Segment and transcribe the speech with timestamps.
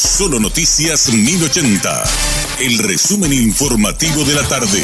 [0.00, 2.04] Solo Noticias 1080.
[2.60, 4.82] El resumen informativo de la tarde.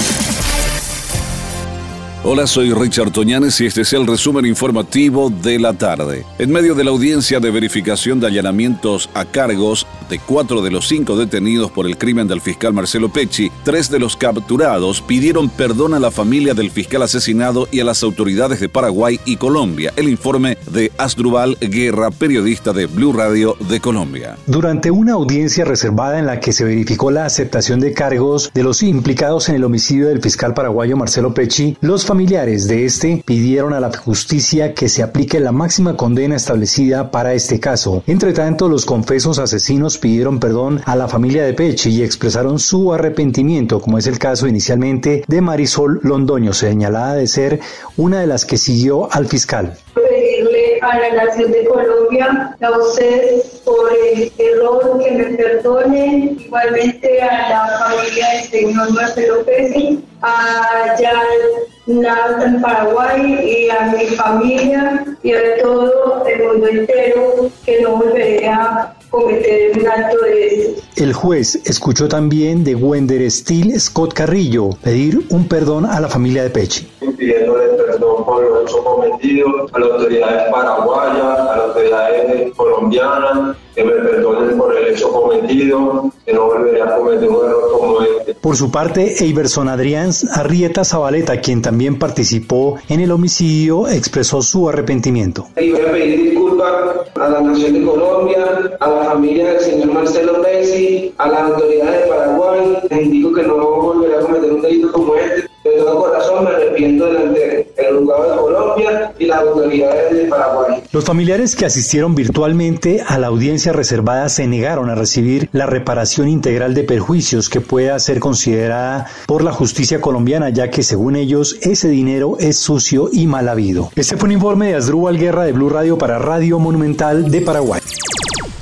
[2.22, 6.26] Hola, soy Richard Toñanes y este es el resumen informativo de la tarde.
[6.38, 10.88] En medio de la audiencia de verificación de allanamientos a cargos de cuatro de los
[10.88, 15.95] cinco detenidos por el crimen del fiscal Marcelo Pecci, tres de los capturados pidieron perdón
[15.95, 19.92] a la familia del fiscal asesinado y a las autoridades de Paraguay y Colombia.
[19.97, 24.37] El informe de Asdrubal Guerra, periodista de Blue Radio de Colombia.
[24.47, 28.83] Durante una audiencia reservada en la que se verificó la aceptación de cargos de los
[28.83, 33.80] implicados en el homicidio del fiscal paraguayo Marcelo Pecci, los familiares de este pidieron a
[33.80, 38.02] la justicia que se aplique la máxima condena establecida para este caso.
[38.06, 42.92] Entre tanto, los confesos asesinos pidieron perdón a la familia de Pechi y expresaron su
[42.92, 47.60] arrepentimiento, como es el caso inicialmente de Marisol Londoño, señalada de ser
[47.96, 49.77] una de las que siguió al fiscal.
[49.95, 57.22] Pedirle a la nación de Colombia, a ustedes por el error que me perdonen, igualmente
[57.22, 65.05] a la familia del señor Marcelo Pérez, a Jan en Paraguay y a mi familia
[65.22, 70.86] y a todo el mundo entero que no volveré a cometer un acto de.
[70.97, 76.42] El juez escuchó también de Wender Steele Scott Carrillo pedir un perdón a la familia
[76.42, 76.89] de Pechi.
[77.19, 83.84] Pidiéndole perdón por lo hecho cometido a las autoridades paraguayas, a las autoridades colombianas, que
[83.84, 88.34] me perdonen por el hecho cometido, que no volveré a cometer un error como este.
[88.34, 94.67] Por su parte, Eiberson Adrián Arrieta Zabaleta, quien también participó en el homicidio, expresó su
[94.67, 95.48] arrepentimiento.
[95.61, 96.72] Y voy a pedir disculpas
[97.17, 100.86] a la Nación de Colombia, a la familia del señor Marcelo Messi,
[101.19, 102.79] a las autoridades de Paraguay.
[102.91, 105.48] Les indico que no volveré a cometer un delito como este.
[105.65, 110.83] De todo corazón me arrepiento delante del juzgado de Colombia y las autoridades de Paraguay.
[110.92, 116.29] Los familiares que asistieron virtualmente a la audiencia reservada se negaron a recibir la reparación
[116.29, 121.59] integral de perjuicios que pueda ser considerada por la justicia colombiana, ya que según ellos
[121.62, 123.91] ese dinero es sucio y mal habido.
[123.96, 127.80] Este fue un informe de Asdrúbal Guerra de Blue Radio para Radio Monumental de Paraguay.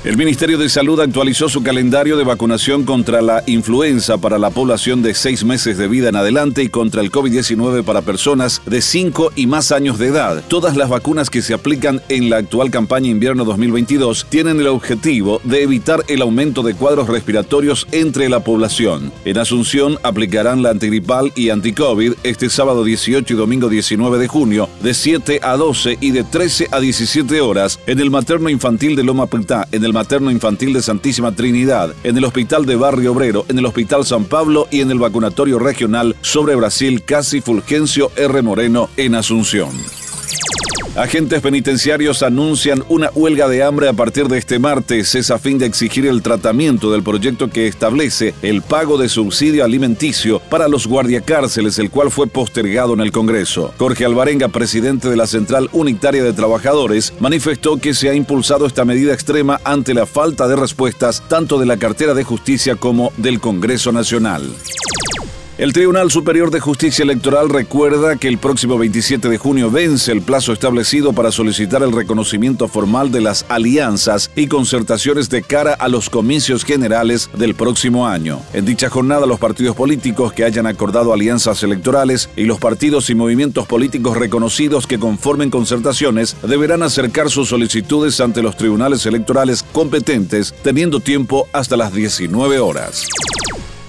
[0.05, 5.01] El Ministerio de Salud actualizó su calendario de vacunación contra la influenza para la población
[5.01, 9.31] de seis meses de vida en adelante y contra el COVID-19 para personas de 5
[9.35, 10.43] y más años de edad.
[10.47, 15.41] Todas las vacunas que se aplican en la actual campaña invierno 2022 tienen el objetivo
[15.43, 19.11] de evitar el aumento de cuadros respiratorios entre la población.
[19.25, 24.69] En Asunción aplicarán la antigripal y anticovid este sábado 18 y domingo 19 de junio
[24.83, 29.03] de 7 a 12 y de 13 a 17 horas en el materno infantil de
[29.03, 33.45] Loma Pritá, en el Materno Infantil de Santísima Trinidad, en el Hospital de Barrio Obrero,
[33.47, 38.41] en el Hospital San Pablo y en el Vacunatorio Regional sobre Brasil Casi Fulgencio R.
[38.41, 40.04] Moreno en Asunción.
[40.95, 45.13] Agentes penitenciarios anuncian una huelga de hambre a partir de este martes.
[45.15, 49.65] Es a fin de exigir el tratamiento del proyecto que establece el pago de subsidio
[49.65, 53.73] alimenticio para los guardiacárceles, el cual fue postergado en el Congreso.
[53.77, 58.85] Jorge Alvarenga, presidente de la Central Unitaria de Trabajadores, manifestó que se ha impulsado esta
[58.85, 63.41] medida extrema ante la falta de respuestas tanto de la cartera de justicia como del
[63.41, 64.49] Congreso Nacional.
[65.57, 70.21] El Tribunal Superior de Justicia Electoral recuerda que el próximo 27 de junio vence el
[70.21, 75.87] plazo establecido para solicitar el reconocimiento formal de las alianzas y concertaciones de cara a
[75.87, 78.41] los comicios generales del próximo año.
[78.51, 83.15] En dicha jornada, los partidos políticos que hayan acordado alianzas electorales y los partidos y
[83.15, 90.53] movimientos políticos reconocidos que conformen concertaciones deberán acercar sus solicitudes ante los tribunales electorales competentes,
[90.63, 93.05] teniendo tiempo hasta las 19 horas.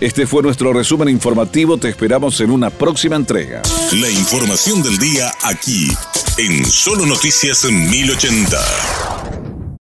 [0.01, 1.79] Este fue nuestro resumen informativo.
[1.79, 3.63] Te esperamos en una próxima entrega.
[3.93, 5.91] La información del día aquí,
[6.37, 9.16] en Solo Noticias 1080.